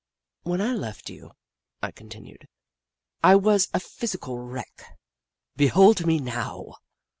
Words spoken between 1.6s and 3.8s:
I continued," I was a